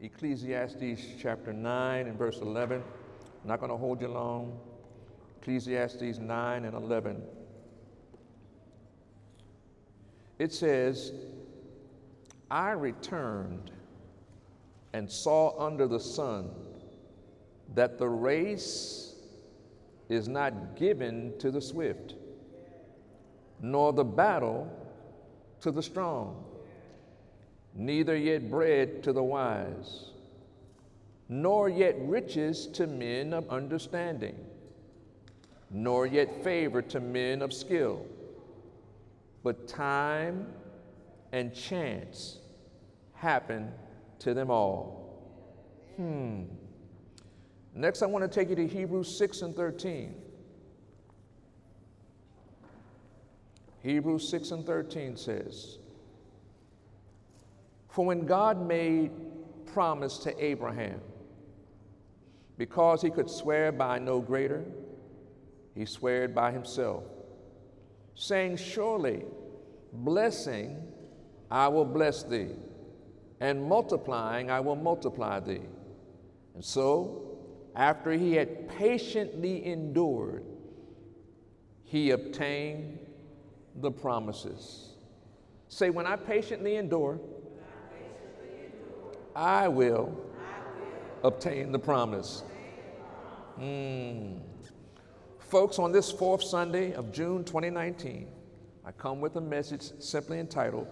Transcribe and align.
Ecclesiastes 0.00 1.02
chapter 1.20 1.52
9 1.52 2.06
and 2.06 2.16
verse 2.16 2.38
11. 2.38 2.80
I'm 2.80 3.48
not 3.48 3.58
going 3.58 3.72
to 3.72 3.76
hold 3.76 4.00
you 4.00 4.06
long. 4.06 4.60
Ecclesiastes 5.40 6.18
9 6.18 6.64
and 6.64 6.76
11. 6.76 7.20
It 10.38 10.52
says, 10.52 11.14
I 12.48 12.70
returned 12.70 13.72
and 14.92 15.10
saw 15.10 15.58
under 15.58 15.88
the 15.88 15.98
sun 15.98 16.50
that 17.74 17.98
the 17.98 18.08
race 18.08 19.16
is 20.08 20.28
not 20.28 20.76
given 20.76 21.32
to 21.40 21.50
the 21.50 21.60
swift, 21.60 22.14
nor 23.60 23.92
the 23.92 24.04
battle 24.04 24.70
to 25.62 25.72
the 25.72 25.82
strong, 25.82 26.44
neither 27.76 28.16
yet 28.16 28.50
bread 28.50 29.02
to 29.02 29.12
the 29.12 29.22
wise, 29.22 30.10
nor 31.28 31.68
yet 31.68 31.94
riches 32.00 32.66
to 32.68 32.86
men 32.86 33.32
of 33.32 33.48
understanding, 33.50 34.36
nor 35.70 36.06
yet 36.06 36.42
favor 36.42 36.80
to 36.80 37.00
men 37.00 37.42
of 37.42 37.52
skill, 37.52 38.04
but 39.42 39.68
time 39.68 40.46
and 41.32 41.54
chance 41.54 42.38
happen 43.14 43.70
to 44.20 44.32
them 44.32 44.50
all. 44.50 45.06
Hmm. 45.96 46.44
Next, 47.74 48.02
I 48.02 48.06
want 48.06 48.22
to 48.24 48.28
take 48.28 48.48
you 48.48 48.56
to 48.56 48.66
Hebrews 48.66 49.18
6 49.18 49.42
and 49.42 49.54
13. 49.54 50.14
Hebrews 53.82 54.28
6 54.28 54.50
and 54.52 54.66
13 54.66 55.16
says, 55.16 55.78
For 57.96 58.04
when 58.04 58.26
God 58.26 58.60
made 58.60 59.10
promise 59.72 60.18
to 60.18 60.44
Abraham, 60.44 61.00
because 62.58 63.00
he 63.00 63.08
could 63.08 63.30
swear 63.30 63.72
by 63.72 63.98
no 63.98 64.20
greater, 64.20 64.66
he 65.74 65.86
swore 65.86 66.28
by 66.28 66.52
himself, 66.52 67.04
saying, 68.14 68.58
Surely, 68.58 69.24
blessing 69.94 70.76
I 71.50 71.68
will 71.68 71.86
bless 71.86 72.22
thee, 72.22 72.50
and 73.40 73.64
multiplying 73.64 74.50
I 74.50 74.60
will 74.60 74.76
multiply 74.76 75.40
thee. 75.40 75.64
And 76.54 76.62
so, 76.62 77.38
after 77.74 78.12
he 78.12 78.34
had 78.34 78.68
patiently 78.68 79.64
endured, 79.64 80.44
he 81.84 82.10
obtained 82.10 82.98
the 83.74 83.90
promises. 83.90 84.90
Say, 85.68 85.88
when 85.88 86.06
I 86.06 86.16
patiently 86.16 86.76
endure, 86.76 87.18
I 89.36 89.68
will 89.68 90.18
obtain 91.22 91.70
the 91.70 91.78
promise. 91.78 92.42
Mm. 93.60 94.40
Folks, 95.38 95.78
on 95.78 95.92
this 95.92 96.10
fourth 96.10 96.42
Sunday 96.42 96.94
of 96.94 97.12
June 97.12 97.44
2019, 97.44 98.28
I 98.86 98.92
come 98.92 99.20
with 99.20 99.36
a 99.36 99.40
message 99.40 99.92
simply 99.98 100.40
entitled 100.40 100.88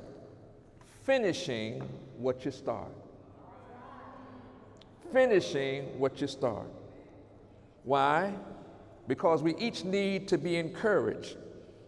Finishing 1.05 1.81
What 2.19 2.45
You 2.45 2.51
Start. 2.51 2.91
Finishing 5.11 5.99
what 5.99 6.21
you 6.21 6.27
start. 6.27 6.67
Why? 7.85 8.35
Because 9.07 9.43
we 9.43 9.55
each 9.57 9.85
need 9.85 10.29
to 10.29 10.37
be 10.39 10.57
encouraged 10.57 11.37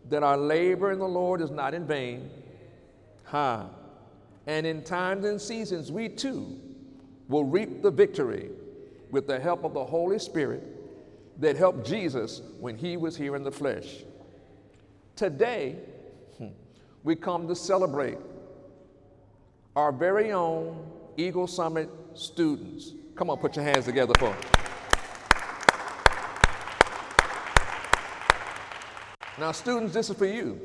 that 0.08 0.22
our 0.22 0.36
labor 0.36 0.92
in 0.92 1.00
the 1.00 1.08
Lord 1.08 1.40
is 1.40 1.50
not 1.50 1.74
in 1.74 1.86
vain. 1.86 2.30
Ha. 3.24 3.66
And 4.46 4.66
in 4.66 4.82
times 4.82 5.24
and 5.24 5.40
seasons, 5.40 5.90
we 5.90 6.08
too 6.08 6.60
will 7.28 7.44
reap 7.44 7.82
the 7.82 7.90
victory 7.90 8.50
with 9.10 9.26
the 9.26 9.38
help 9.38 9.64
of 9.64 9.74
the 9.74 9.84
Holy 9.84 10.18
Spirit 10.18 10.62
that 11.40 11.56
helped 11.56 11.86
Jesus 11.86 12.42
when 12.60 12.76
he 12.76 12.96
was 12.96 13.16
here 13.16 13.36
in 13.36 13.42
the 13.42 13.50
flesh. 13.50 14.04
Today, 15.16 15.76
hmm, 16.38 16.48
we 17.02 17.16
come 17.16 17.48
to 17.48 17.56
celebrate 17.56 18.18
our 19.74 19.92
very 19.92 20.32
own 20.32 20.90
Eagle 21.16 21.46
Summit 21.46 21.90
students. 22.14 22.92
Come 23.14 23.30
on, 23.30 23.38
put 23.38 23.56
your 23.56 23.64
hands 23.64 23.84
together 23.84 24.14
for 24.18 24.30
them. 24.30 24.38
Now, 29.38 29.52
students, 29.52 29.92
this 29.92 30.08
is 30.08 30.16
for 30.16 30.26
you 30.26 30.60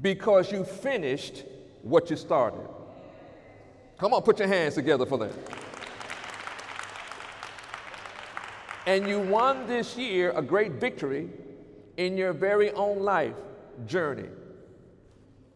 because 0.00 0.50
you 0.50 0.64
finished 0.64 1.44
what 1.82 2.10
you 2.10 2.16
started. 2.16 2.68
Come 3.98 4.14
on, 4.14 4.22
put 4.22 4.38
your 4.38 4.48
hands 4.48 4.74
together 4.74 5.04
for 5.04 5.18
that. 5.18 5.32
And 8.86 9.08
you 9.08 9.18
won 9.18 9.66
this 9.66 9.96
year 9.96 10.32
a 10.34 10.40
great 10.40 10.72
victory 10.72 11.28
in 11.96 12.16
your 12.16 12.32
very 12.32 12.70
own 12.72 13.00
life 13.00 13.34
journey. 13.86 14.28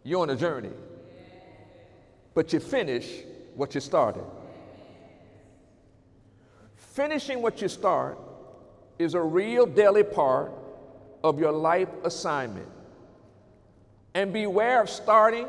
You're 0.02 0.22
on 0.22 0.30
a 0.30 0.36
journey, 0.36 0.72
but 2.34 2.52
you 2.52 2.58
finish 2.58 3.22
what 3.54 3.74
you 3.74 3.80
started. 3.80 4.24
Finishing 6.74 7.40
what 7.40 7.62
you 7.62 7.68
start 7.68 8.18
is 8.98 9.14
a 9.14 9.20
real 9.20 9.64
daily 9.64 10.02
part 10.02 10.52
of 11.22 11.38
your 11.38 11.52
life 11.52 11.88
assignment. 12.04 12.68
And 14.14 14.32
beware 14.32 14.82
of 14.82 14.90
starting 14.90 15.46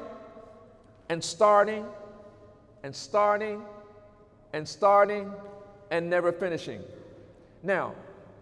and 1.09 1.23
starting 1.23 1.85
and 2.83 2.95
starting 2.95 3.63
and 4.53 4.67
starting 4.67 5.31
and 5.91 6.09
never 6.09 6.31
finishing. 6.31 6.81
Now, 7.63 7.95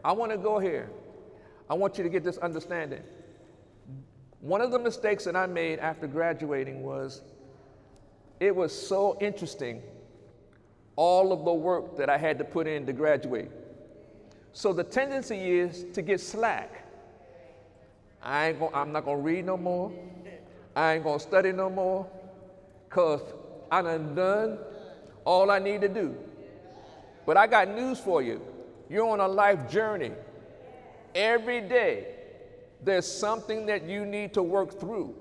I 0.03 0.11
want 0.11 0.31
to 0.31 0.37
go 0.37 0.59
here. 0.59 0.89
I 1.69 1.73
want 1.73 1.97
you 1.97 2.03
to 2.03 2.09
get 2.09 2.23
this 2.23 2.37
understanding. 2.39 3.01
One 4.41 4.61
of 4.61 4.71
the 4.71 4.79
mistakes 4.79 5.23
that 5.25 5.35
I 5.35 5.45
made 5.45 5.79
after 5.79 6.07
graduating 6.07 6.83
was 6.83 7.21
it 8.39 8.55
was 8.55 8.73
so 8.73 9.17
interesting 9.21 9.81
all 10.95 11.31
of 11.31 11.45
the 11.45 11.53
work 11.53 11.97
that 11.97 12.09
I 12.09 12.17
had 12.17 12.37
to 12.39 12.43
put 12.43 12.67
in 12.67 12.85
to 12.87 12.93
graduate. 12.93 13.49
So 14.53 14.73
the 14.73 14.83
tendency 14.83 15.59
is 15.59 15.85
to 15.93 16.01
get 16.01 16.19
slack. 16.19 16.85
I 18.21 18.49
ain't 18.49 18.59
gonna, 18.59 18.75
I'm 18.75 18.91
not 18.91 19.05
going 19.05 19.17
to 19.17 19.23
read 19.23 19.45
no 19.45 19.57
more. 19.57 19.91
I 20.75 20.95
ain't 20.95 21.03
going 21.03 21.19
to 21.19 21.25
study 21.25 21.51
no 21.51 21.69
more 21.69 22.07
because 22.89 23.21
I 23.71 23.81
done 23.81 24.13
done 24.13 24.59
all 25.23 25.49
I 25.49 25.59
need 25.59 25.81
to 25.81 25.89
do. 25.89 26.15
But 27.25 27.37
I 27.37 27.47
got 27.47 27.69
news 27.69 27.99
for 27.99 28.21
you. 28.21 28.41
You're 28.89 29.07
on 29.07 29.21
a 29.21 29.27
life 29.27 29.71
journey. 29.71 30.11
Every 31.15 31.61
day, 31.61 32.07
there's 32.83 33.09
something 33.09 33.65
that 33.67 33.83
you 33.83 34.05
need 34.05 34.33
to 34.33 34.43
work 34.43 34.79
through. 34.79 35.15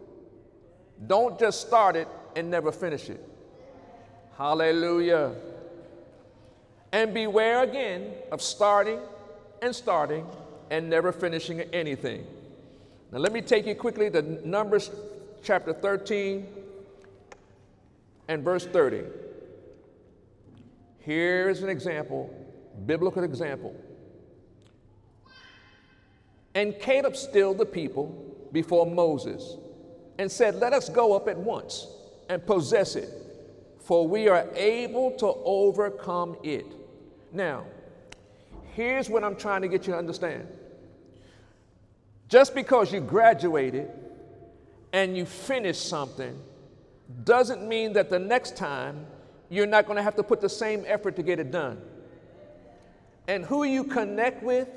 Don't 1.06 1.38
just 1.38 1.66
start 1.66 1.94
it 1.94 2.09
and 2.34 2.50
never 2.50 2.72
finish 2.72 3.09
it. 3.09 3.25
Hallelujah. 4.37 5.32
And 6.93 7.15
beware 7.15 7.62
again 7.62 8.12
of 8.32 8.43
starting 8.43 8.99
and 9.62 9.75
starting 9.75 10.26
and 10.70 10.88
never 10.88 11.12
finishing 11.12 11.61
anything. 11.61 12.26
Now, 13.12 13.19
let 13.19 13.32
me 13.32 13.43
take 13.43 13.67
you 13.67 13.75
quickly 13.75 14.11
to 14.11 14.49
Numbers 14.49 14.91
chapter 15.43 15.73
13 15.73 16.46
and 18.31 18.44
verse 18.44 18.65
30. 18.65 19.03
Here's 21.00 21.65
an 21.65 21.69
example, 21.69 22.32
biblical 22.87 23.25
example. 23.25 23.75
And 26.55 26.79
Caleb 26.79 27.17
stilled 27.17 27.59
the 27.59 27.67
people 27.67 28.47
before 28.53 28.87
Moses 28.87 29.56
and 30.17 30.31
said, 30.31 30.55
Let 30.61 30.73
us 30.73 30.88
go 30.88 31.17
up 31.17 31.27
at 31.27 31.37
once 31.37 31.88
and 32.29 32.47
possess 32.47 32.94
it, 32.94 33.11
for 33.81 34.06
we 34.06 34.29
are 34.29 34.47
able 34.55 35.11
to 35.19 35.27
overcome 35.44 36.37
it. 36.44 36.67
Now, 37.32 37.65
here's 38.75 39.11
what 39.11 39.25
I'm 39.25 39.35
trying 39.35 39.62
to 39.62 39.69
get 39.69 39.88
you 39.88 39.93
to 39.94 39.99
understand. 39.99 40.47
Just 42.29 42.55
because 42.55 42.93
you 42.93 43.00
graduated 43.00 43.91
and 44.93 45.17
you 45.17 45.27
finished 45.27 45.88
something 45.88 46.41
doesn't 47.24 47.66
mean 47.66 47.92
that 47.94 48.10
the 48.10 48.18
next 48.18 48.56
time 48.56 49.06
you're 49.48 49.66
not 49.66 49.86
going 49.86 49.96
to 49.96 50.02
have 50.02 50.16
to 50.16 50.22
put 50.22 50.40
the 50.40 50.48
same 50.48 50.84
effort 50.86 51.16
to 51.16 51.22
get 51.22 51.38
it 51.38 51.50
done. 51.50 51.80
And 53.28 53.44
who 53.44 53.64
you 53.64 53.84
connect 53.84 54.42
with 54.42 54.68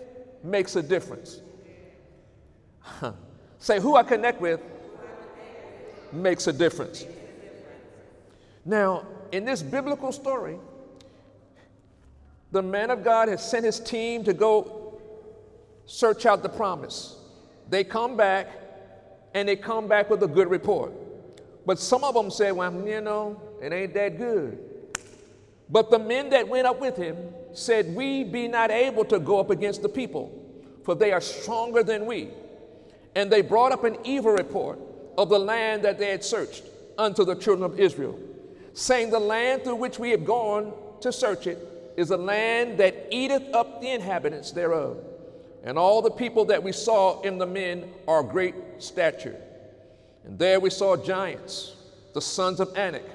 makes 0.43 0.75
a 0.75 0.81
difference. 0.81 1.41
Say, 3.59 3.79
who 3.79 3.95
I 3.95 4.03
connect 4.03 4.41
with 4.41 4.59
makes 6.11 6.47
a 6.47 6.53
difference. 6.53 7.05
Now, 8.65 9.05
in 9.31 9.45
this 9.45 9.63
biblical 9.63 10.11
story, 10.11 10.57
the 12.51 12.61
man 12.61 12.91
of 12.91 13.03
God 13.03 13.29
has 13.29 13.47
sent 13.47 13.65
his 13.65 13.79
team 13.79 14.23
to 14.25 14.33
go 14.33 14.99
search 15.85 16.25
out 16.25 16.43
the 16.43 16.49
promise. 16.49 17.17
They 17.69 17.83
come 17.83 18.15
back 18.15 18.47
and 19.33 19.47
they 19.47 19.55
come 19.55 19.87
back 19.87 20.09
with 20.09 20.21
a 20.23 20.27
good 20.27 20.49
report. 20.49 20.93
But 21.65 21.79
some 21.79 22.03
of 22.03 22.13
them 22.13 22.29
say, 22.29 22.51
well, 22.51 22.73
you 22.87 23.01
know, 23.01 23.41
it 23.61 23.71
ain't 23.71 23.93
that 23.93 24.17
good. 24.17 24.59
But 25.69 25.89
the 25.89 25.99
men 25.99 26.29
that 26.29 26.47
went 26.47 26.67
up 26.67 26.79
with 26.79 26.97
him 26.97 27.17
said, 27.53 27.95
We 27.95 28.23
be 28.23 28.47
not 28.47 28.69
able 28.69 29.05
to 29.05 29.19
go 29.19 29.39
up 29.39 29.49
against 29.49 29.81
the 29.81 29.89
people, 29.89 30.31
for 30.83 30.93
they 30.93 31.11
are 31.11 31.21
stronger 31.21 31.83
than 31.83 32.05
we. 32.05 32.29
And 33.15 33.31
they 33.31 33.41
brought 33.41 33.71
up 33.71 33.83
an 33.83 33.97
evil 34.03 34.33
report 34.33 34.79
of 35.17 35.29
the 35.29 35.39
land 35.39 35.83
that 35.83 35.97
they 35.97 36.09
had 36.09 36.23
searched 36.23 36.63
unto 36.97 37.23
the 37.23 37.35
children 37.35 37.63
of 37.63 37.79
Israel, 37.79 38.19
saying, 38.73 39.09
The 39.09 39.19
land 39.19 39.63
through 39.63 39.75
which 39.75 39.99
we 39.99 40.09
have 40.11 40.25
gone 40.25 40.73
to 41.01 41.11
search 41.11 41.47
it 41.47 41.57
is 41.95 42.11
a 42.11 42.17
land 42.17 42.79
that 42.79 43.07
eateth 43.11 43.53
up 43.53 43.81
the 43.81 43.89
inhabitants 43.89 44.51
thereof. 44.51 44.97
And 45.63 45.77
all 45.77 46.01
the 46.01 46.11
people 46.11 46.45
that 46.45 46.61
we 46.61 46.71
saw 46.71 47.21
in 47.21 47.37
the 47.37 47.45
men 47.45 47.89
are 48.07 48.21
great 48.21 48.55
stature. 48.79 49.39
And 50.25 50.39
there 50.39 50.59
we 50.59 50.69
saw 50.69 50.95
giants, 50.95 51.75
the 52.13 52.21
sons 52.21 52.59
of 52.59 52.75
Anak, 52.77 53.05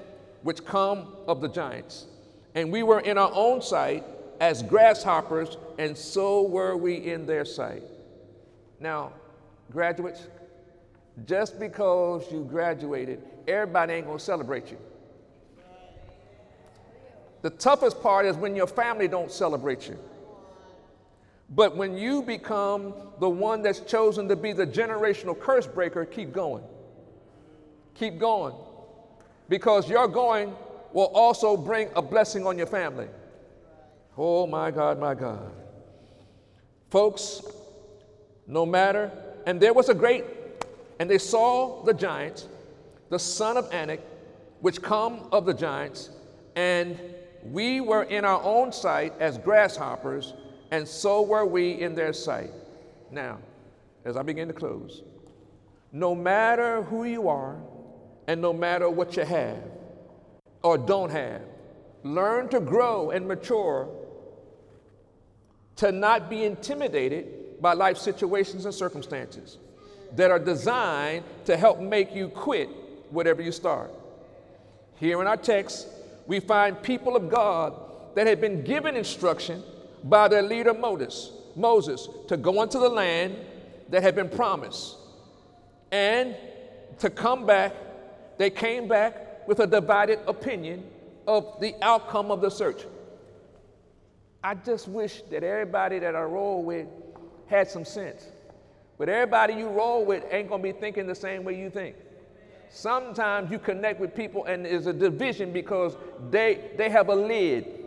which 0.42 0.64
come 0.64 1.16
of 1.26 1.40
the 1.40 1.48
giants. 1.48 2.06
And 2.54 2.70
we 2.70 2.82
were 2.82 3.00
in 3.00 3.18
our 3.18 3.30
own 3.32 3.62
sight 3.62 4.04
as 4.40 4.62
grasshoppers, 4.62 5.56
and 5.78 5.96
so 5.96 6.42
were 6.42 6.76
we 6.76 6.94
in 6.94 7.26
their 7.26 7.44
sight. 7.44 7.82
Now, 8.80 9.12
graduates, 9.70 10.26
just 11.26 11.58
because 11.58 12.30
you 12.30 12.44
graduated, 12.44 13.22
everybody 13.48 13.94
ain't 13.94 14.06
gonna 14.06 14.18
celebrate 14.18 14.70
you. 14.70 14.78
The 17.42 17.50
toughest 17.50 18.02
part 18.02 18.26
is 18.26 18.36
when 18.36 18.54
your 18.54 18.66
family 18.66 19.08
don't 19.08 19.30
celebrate 19.30 19.88
you. 19.88 19.98
But 21.50 21.76
when 21.76 21.96
you 21.96 22.22
become 22.22 22.92
the 23.20 23.28
one 23.28 23.62
that's 23.62 23.80
chosen 23.80 24.28
to 24.28 24.36
be 24.36 24.52
the 24.52 24.66
generational 24.66 25.38
curse 25.38 25.66
breaker, 25.66 26.04
keep 26.04 26.32
going. 26.32 26.62
Keep 27.98 28.18
going. 28.18 28.54
Because 29.48 29.88
your 29.88 30.08
going 30.08 30.54
will 30.92 31.10
also 31.14 31.56
bring 31.56 31.88
a 31.96 32.02
blessing 32.02 32.46
on 32.46 32.56
your 32.56 32.66
family. 32.66 33.08
Oh 34.16 34.46
my 34.46 34.70
God, 34.70 34.98
my 34.98 35.14
God. 35.14 35.52
Folks, 36.90 37.42
no 38.46 38.64
matter, 38.64 39.10
and 39.46 39.60
there 39.60 39.72
was 39.72 39.88
a 39.88 39.94
great, 39.94 40.24
and 40.98 41.08
they 41.08 41.18
saw 41.18 41.84
the 41.84 41.92
giants, 41.92 42.48
the 43.10 43.18
son 43.18 43.56
of 43.56 43.68
Anak, 43.72 44.00
which 44.60 44.82
come 44.82 45.28
of 45.30 45.46
the 45.46 45.54
giants, 45.54 46.10
and 46.56 46.98
we 47.44 47.80
were 47.80 48.04
in 48.04 48.24
our 48.24 48.42
own 48.42 48.72
sight 48.72 49.12
as 49.20 49.38
grasshoppers, 49.38 50.34
and 50.70 50.86
so 50.86 51.22
were 51.22 51.46
we 51.46 51.72
in 51.72 51.94
their 51.94 52.12
sight. 52.12 52.50
Now, 53.10 53.38
as 54.04 54.16
I 54.16 54.22
begin 54.22 54.48
to 54.48 54.54
close, 54.54 55.02
no 55.92 56.14
matter 56.14 56.82
who 56.82 57.04
you 57.04 57.28
are, 57.28 57.56
and 58.28 58.40
no 58.40 58.52
matter 58.52 58.88
what 58.88 59.16
you 59.16 59.24
have 59.24 59.58
or 60.62 60.78
don't 60.78 61.10
have, 61.10 61.42
learn 62.04 62.48
to 62.50 62.60
grow 62.60 63.10
and 63.10 63.26
mature 63.26 63.88
to 65.76 65.90
not 65.90 66.28
be 66.28 66.44
intimidated 66.44 67.60
by 67.60 67.72
life 67.72 67.96
situations 67.96 68.66
and 68.66 68.74
circumstances 68.74 69.58
that 70.14 70.30
are 70.30 70.38
designed 70.38 71.24
to 71.46 71.56
help 71.56 71.80
make 71.80 72.14
you 72.14 72.28
quit 72.28 72.68
whatever 73.10 73.42
you 73.42 73.50
start. 73.50 73.90
Here 74.96 75.20
in 75.20 75.26
our 75.26 75.36
text, 75.36 75.88
we 76.26 76.40
find 76.40 76.80
people 76.82 77.16
of 77.16 77.30
God 77.30 77.74
that 78.14 78.26
had 78.26 78.40
been 78.40 78.62
given 78.62 78.94
instruction 78.94 79.62
by 80.04 80.28
their 80.28 80.42
leader 80.42 80.74
Moses, 80.74 81.32
Moses 81.56 82.08
to 82.28 82.36
go 82.36 82.62
into 82.62 82.78
the 82.78 82.88
land 82.88 83.36
that 83.88 84.02
had 84.02 84.14
been 84.14 84.28
promised 84.28 84.96
and 85.90 86.36
to 86.98 87.08
come 87.08 87.46
back. 87.46 87.72
They 88.38 88.50
came 88.50 88.88
back 88.88 89.46
with 89.48 89.60
a 89.60 89.66
divided 89.66 90.20
opinion 90.26 90.84
of 91.26 91.60
the 91.60 91.74
outcome 91.82 92.30
of 92.30 92.40
the 92.40 92.50
search. 92.50 92.86
I 94.42 94.54
just 94.54 94.88
wish 94.88 95.22
that 95.30 95.42
everybody 95.42 95.98
that 95.98 96.14
I 96.14 96.22
roll 96.22 96.62
with 96.62 96.86
had 97.48 97.68
some 97.68 97.84
sense. 97.84 98.26
But 98.96 99.08
everybody 99.08 99.54
you 99.54 99.68
roll 99.68 100.04
with 100.04 100.24
ain't 100.30 100.48
gonna 100.48 100.62
be 100.62 100.72
thinking 100.72 101.06
the 101.06 101.14
same 101.14 101.44
way 101.44 101.58
you 101.58 101.70
think. 101.70 101.96
Sometimes 102.70 103.50
you 103.50 103.58
connect 103.58 104.00
with 104.00 104.14
people 104.14 104.44
and 104.44 104.64
there's 104.64 104.86
a 104.86 104.92
division 104.92 105.52
because 105.52 105.96
they, 106.30 106.70
they 106.76 106.88
have 106.90 107.08
a 107.08 107.14
lid. 107.14 107.86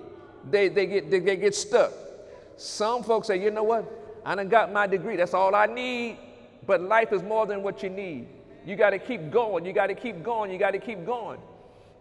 They, 0.49 0.69
they, 0.69 0.85
get, 0.87 1.11
they, 1.11 1.19
they 1.19 1.35
get 1.35 1.55
stuck. 1.55 1.93
Some 2.57 3.03
folks 3.03 3.27
say, 3.27 3.41
you 3.41 3.51
know 3.51 3.63
what? 3.63 3.85
I 4.25 4.35
done 4.35 4.49
got 4.49 4.71
my 4.71 4.87
degree. 4.87 5.15
That's 5.15 5.33
all 5.33 5.55
I 5.55 5.67
need. 5.67 6.17
But 6.65 6.81
life 6.81 7.13
is 7.13 7.23
more 7.23 7.45
than 7.45 7.63
what 7.63 7.83
you 7.83 7.89
need. 7.89 8.27
You 8.65 8.75
got 8.75 8.91
to 8.91 8.99
keep 8.99 9.31
going. 9.31 9.65
You 9.65 9.73
got 9.73 9.87
to 9.87 9.95
keep 9.95 10.23
going. 10.23 10.51
You 10.51 10.57
got 10.57 10.71
to 10.71 10.79
keep 10.79 11.05
going. 11.05 11.39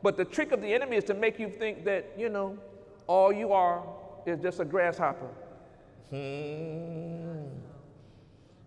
But 0.02 0.16
the 0.16 0.24
trick 0.24 0.52
of 0.52 0.62
the 0.62 0.72
enemy 0.72 0.96
is 0.96 1.04
to 1.04 1.14
make 1.14 1.38
you 1.38 1.48
think 1.48 1.84
that, 1.84 2.12
you 2.16 2.28
know, 2.28 2.58
all 3.06 3.32
you 3.32 3.52
are 3.52 3.82
is 4.26 4.40
just 4.40 4.60
a 4.60 4.64
grasshopper. 4.64 5.28
Hmm. 6.10 6.16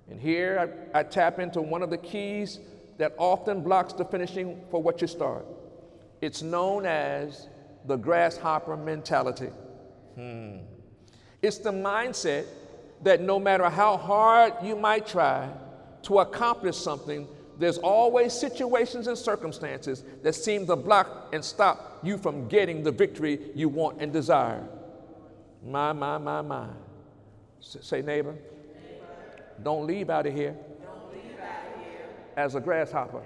And 0.09 0.19
here 0.19 0.77
I, 0.93 0.99
I 0.99 1.03
tap 1.03 1.39
into 1.39 1.61
one 1.61 1.81
of 1.81 1.89
the 1.89 1.97
keys 1.97 2.59
that 2.97 3.13
often 3.17 3.61
blocks 3.61 3.93
the 3.93 4.05
finishing 4.05 4.61
for 4.69 4.81
what 4.81 5.01
you 5.01 5.07
start. 5.07 5.45
It's 6.21 6.41
known 6.41 6.85
as 6.85 7.49
the 7.85 7.95
grasshopper 7.95 8.77
mentality. 8.77 9.49
Hmm. 10.15 10.57
It's 11.41 11.57
the 11.57 11.71
mindset 11.71 12.45
that 13.03 13.21
no 13.21 13.39
matter 13.39 13.69
how 13.69 13.97
hard 13.97 14.53
you 14.63 14.75
might 14.75 15.05
try 15.05 15.49
to 16.03 16.19
accomplish 16.19 16.77
something, 16.77 17.27
there's 17.59 17.77
always 17.77 18.33
situations 18.33 19.07
and 19.07 19.17
circumstances 19.17 20.03
that 20.23 20.33
seem 20.33 20.65
to 20.67 20.75
block 20.75 21.29
and 21.33 21.43
stop 21.43 21.99
you 22.03 22.17
from 22.17 22.47
getting 22.47 22.83
the 22.83 22.91
victory 22.91 23.39
you 23.55 23.69
want 23.69 24.01
and 24.01 24.11
desire. 24.11 24.67
My, 25.65 25.93
my, 25.93 26.17
my, 26.17 26.41
my. 26.41 26.67
say, 27.59 28.01
neighbor, 28.01 28.35
don't 29.61 29.85
leave 29.85 30.09
out 30.09 30.25
of 30.25 30.33
here 30.33 30.57
as 32.35 32.55
a 32.55 32.59
grasshopper. 32.59 33.21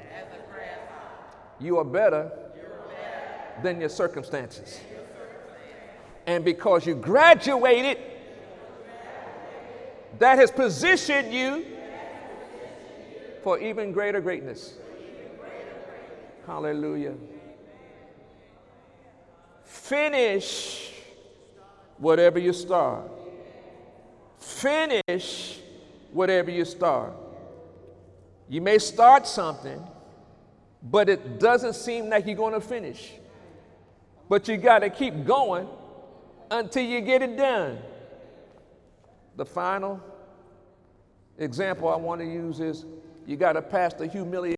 You 1.59 1.77
are 1.77 1.85
better 1.85 2.31
than 3.63 3.79
your 3.79 3.89
circumstances. 3.89 4.79
And 6.27 6.43
because 6.43 6.85
you 6.85 6.93
graduated, 6.93 7.97
that 10.19 10.37
has 10.37 10.51
positioned 10.51 11.33
you 11.33 11.65
for 13.47 13.57
even 13.59 13.93
greater 13.93 14.19
greatness. 14.19 14.73
Hallelujah. 16.45 17.13
Finish 19.63 20.91
whatever 21.97 22.39
you 22.39 22.51
start. 22.51 23.09
Finish 24.37 25.61
whatever 26.11 26.51
you 26.51 26.65
start. 26.65 27.13
You 28.49 28.59
may 28.59 28.79
start 28.79 29.25
something, 29.25 29.81
but 30.83 31.07
it 31.07 31.39
doesn't 31.39 31.75
seem 31.75 32.09
like 32.09 32.25
you're 32.25 32.35
going 32.35 32.53
to 32.53 32.59
finish. 32.59 33.13
But 34.27 34.49
you 34.49 34.57
got 34.57 34.79
to 34.79 34.89
keep 34.89 35.25
going 35.25 35.69
until 36.51 36.83
you 36.83 36.99
get 36.99 37.21
it 37.21 37.37
done. 37.37 37.77
The 39.37 39.45
final 39.45 40.01
example 41.37 41.87
I 41.87 41.95
want 41.95 42.19
to 42.19 42.27
use 42.27 42.59
is 42.59 42.83
you 43.27 43.35
got 43.35 43.53
to 43.53 43.61
pass 43.61 43.93
the 43.93 44.07
humiliation. 44.07 44.55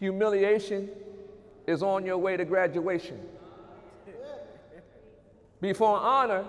Humiliation 0.00 0.88
is 1.66 1.82
on 1.82 2.06
your 2.06 2.16
way 2.16 2.36
to 2.38 2.44
graduation. 2.44 3.20
Before 5.60 5.98
honor, 5.98 6.44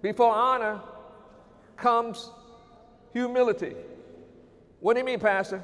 before 0.00 0.34
honor 0.34 0.80
comes 1.76 2.30
humility. 3.12 3.74
What 4.80 4.94
do 4.94 5.00
you 5.00 5.06
mean, 5.06 5.20
Pastor? 5.20 5.62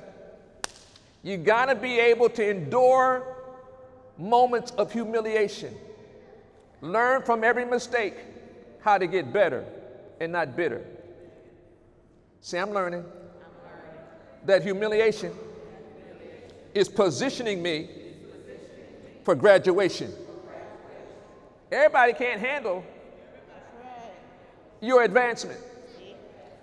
You 1.23 1.39
got 1.39 1.67
to 1.67 1.75
be 1.75 1.99
able 2.01 2.29
to 2.31 2.51
endure 2.51 3.37
moments 4.19 4.73
of 4.73 4.93
humiliation. 4.93 5.75
Learn 6.83 7.23
from 7.23 7.45
every 7.45 7.65
mistake 7.65 8.15
how 8.81 8.99
to 8.99 9.07
get 9.07 9.33
better 9.33 9.65
and 10.21 10.33
not 10.33 10.57
bitter. 10.57 10.85
See, 12.41 12.57
I'm 12.57 12.71
learning 12.71 13.05
that 14.47 14.63
humiliation 14.63 15.33
is 16.75 16.89
positioning 16.89 17.63
me 17.63 17.91
for 19.25 19.35
graduation. 19.35 20.13
Everybody 21.71 22.13
can't 22.15 22.41
handle 22.41 22.85
your 24.81 25.03
advancement. 25.03 25.61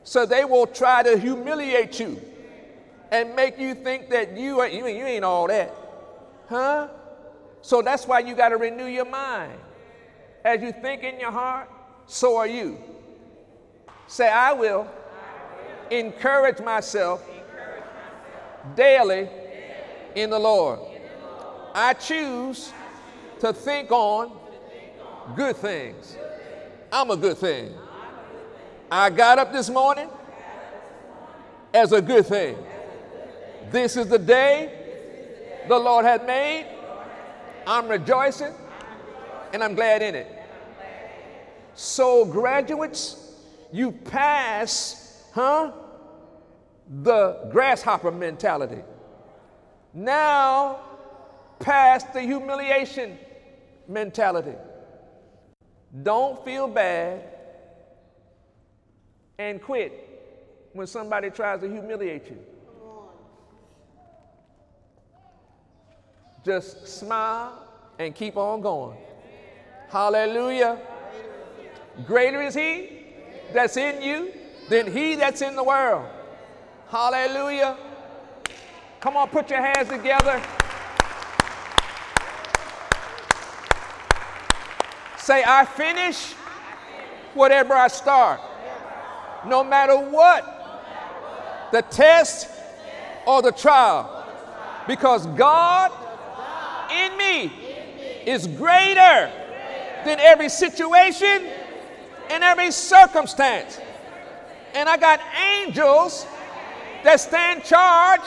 So 0.03 0.25
they 0.25 0.45
will 0.45 0.67
try 0.67 1.03
to 1.03 1.17
humiliate 1.17 1.99
you 1.99 2.21
and 3.11 3.35
make 3.35 3.59
you 3.59 3.75
think 3.75 4.09
that 4.09 4.37
you, 4.37 4.59
are, 4.59 4.67
you, 4.67 4.87
you 4.87 5.05
ain't 5.05 5.23
all 5.23 5.47
that. 5.47 5.73
Huh? 6.49 6.87
So 7.61 7.81
that's 7.81 8.07
why 8.07 8.19
you 8.19 8.33
got 8.33 8.49
to 8.49 8.57
renew 8.57 8.85
your 8.85 9.05
mind. 9.05 9.53
As 10.43 10.61
you 10.61 10.71
think 10.71 11.03
in 11.03 11.19
your 11.19 11.31
heart, 11.31 11.69
so 12.05 12.37
are 12.37 12.47
you. 12.47 12.77
Say, 14.07 14.29
I 14.29 14.53
will, 14.53 14.89
encourage 15.91 16.59
myself, 16.59 17.23
daily, 18.75 19.29
in 20.15 20.29
the 20.29 20.39
Lord. 20.39 20.79
I 21.73 21.93
choose 21.93 22.71
to 23.39 23.53
think 23.53 23.91
on 23.91 24.31
good 25.35 25.55
things. 25.57 26.17
I'm 26.91 27.11
a 27.11 27.17
good 27.17 27.37
thing. 27.37 27.73
I 28.89 29.09
got 29.09 29.37
up 29.37 29.51
this 29.51 29.69
morning 29.69 30.09
as 31.73 31.91
a 31.91 32.01
good 32.01 32.25
thing. 32.25 32.57
This 33.69 33.97
is 33.97 34.07
the 34.07 34.17
day 34.17 35.65
the 35.67 35.77
Lord 35.77 36.05
hath 36.05 36.25
made. 36.25 36.65
I'm 37.65 37.89
rejoicing 37.89 38.53
and 39.53 39.63
I'm 39.63 39.75
glad 39.75 40.01
in 40.01 40.15
it. 40.15 40.31
So, 41.75 42.25
graduates, 42.25 43.33
you 43.71 43.91
pass, 43.91 45.06
huh? 45.37 45.71
The 47.03 47.47
grasshopper 47.51 48.11
mentality. 48.11 48.81
Now, 49.93 50.79
pass 51.59 52.03
the 52.05 52.21
humiliation 52.21 53.19
mentality. 53.87 54.55
Don't 56.01 56.43
feel 56.43 56.67
bad 56.67 57.21
and 59.37 59.61
quit 59.61 59.91
when 60.73 60.87
somebody 60.87 61.29
tries 61.29 61.61
to 61.61 61.69
humiliate 61.69 62.25
you. 62.27 62.39
Just 66.43 66.87
smile 66.87 67.63
and 67.99 68.15
keep 68.15 68.37
on 68.37 68.61
going. 68.61 68.97
Hallelujah. 69.89 70.79
Greater 72.07 72.41
is 72.41 72.55
He 72.55 73.03
that's 73.53 73.77
in 73.77 74.01
you 74.01 74.33
than 74.69 74.91
He 74.91 75.15
that's 75.15 75.41
in 75.41 75.55
the 75.55 75.63
world. 75.63 76.05
Hallelujah. 76.89 77.77
Come 78.99 79.17
on, 79.17 79.29
put 79.29 79.49
your 79.49 79.61
hands 79.61 79.89
together. 79.89 80.41
Say, 85.17 85.43
I 85.45 85.65
finish 85.65 86.33
whatever 87.33 87.73
I 87.73 87.87
start. 87.89 88.39
No 89.45 89.63
matter 89.63 89.97
what 89.97 90.57
the 91.71 91.81
test 91.81 92.49
or 93.25 93.41
the 93.41 93.51
trial. 93.51 94.25
Because 94.87 95.25
God 95.27 95.91
in 96.91 97.17
me 97.17 97.51
is 98.25 98.47
greater 98.47 99.31
than 100.05 100.19
every 100.19 100.49
situation 100.49 101.47
and 102.29 102.43
every 102.43 102.71
circumstance. 102.71 103.79
And 104.77 104.87
I 104.87 104.95
got 104.95 105.19
angels 105.57 106.27
that 107.03 107.19
stand 107.19 107.63
charge 107.63 108.21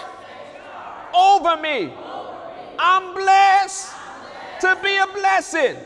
over 1.14 1.56
me. 1.62 1.92
I'm 2.76 3.14
blessed 3.14 3.92
to 4.62 4.76
be 4.82 4.96
a 4.96 5.06
blessing. 5.06 5.76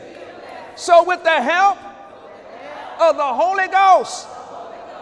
So, 0.75 1.03
with 1.03 1.21
the 1.23 1.39
help 1.39 1.77
of 2.99 3.15
the 3.15 3.31
Holy 3.41 3.67
Ghost, 3.67 4.27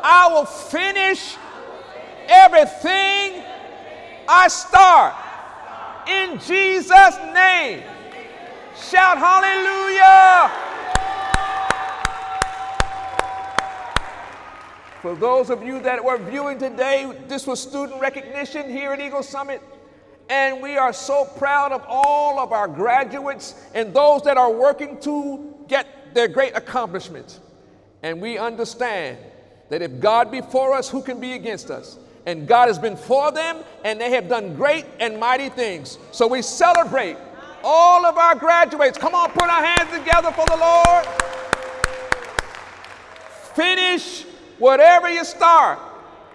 I 0.03 0.27
will 0.34 0.43
finish 0.43 1.38
everything 2.27 3.41
I 4.27 4.50
start 4.50 5.15
in 6.10 6.39
Jesus' 6.39 7.17
name. 7.34 7.84
Shout 8.75 9.17
hallelujah. 9.17 10.62
For 15.03 15.15
those 15.15 15.50
of 15.50 15.62
you 15.62 15.81
that 15.81 16.01
were 16.01 16.17
viewing 16.17 16.57
today, 16.57 17.12
this 17.27 17.45
was 17.45 17.62
student 17.62 18.00
recognition 18.00 18.69
here 18.69 18.93
at 18.93 19.01
Eagle 19.01 19.22
Summit. 19.22 19.62
And 20.29 20.62
we 20.62 20.77
are 20.77 20.93
so 20.93 21.25
proud 21.25 21.74
of 21.74 21.83
all 21.89 22.39
of 22.39 22.53
our 22.53 22.69
graduates 22.69 23.53
and 23.75 23.93
those 23.93 24.22
that 24.22 24.38
are 24.38 24.50
working 24.50 24.98
to 25.01 25.55
get 25.67 26.15
their 26.15 26.29
great 26.29 26.55
accomplishments. 26.55 27.41
And 28.01 28.22
we 28.22 28.38
understand 28.38 29.17
that 29.67 29.81
if 29.81 30.00
God 30.00 30.31
be 30.31 30.39
for 30.39 30.72
us, 30.72 30.89
who 30.89 31.01
can 31.01 31.19
be 31.19 31.33
against 31.33 31.69
us? 31.69 32.00
And 32.25 32.48
God 32.48 32.69
has 32.69 32.79
been 32.79 32.95
for 32.95 33.29
them, 33.29 33.57
and 33.83 34.00
they 34.00 34.12
have 34.12 34.29
done 34.29 34.55
great 34.55 34.86
and 35.01 35.19
mighty 35.19 35.50
things. 35.50 35.98
So 36.13 36.27
we 36.27 36.41
celebrate 36.41 37.17
all 37.62 38.05
of 38.05 38.17
our 38.17 38.36
graduates. 38.36 38.98
Come 38.98 39.15
on, 39.15 39.31
put 39.31 39.50
our 39.50 39.65
hands 39.65 39.91
together 39.91 40.31
for 40.31 40.45
the 40.45 40.55
Lord. 40.55 41.05
Finish 43.53 44.27
whatever 44.63 45.12
you 45.12 45.25
start 45.25 45.77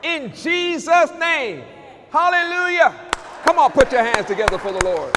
in 0.03 0.31
Jesus' 0.35 1.11
name. 1.19 1.63
Hallelujah. 2.11 2.95
Come 3.43 3.59
on, 3.59 3.73
put 3.73 3.91
your 3.91 4.05
hands 4.05 4.27
together 4.27 4.59
for 4.59 4.71
the 4.71 4.85
Lord. 4.85 5.17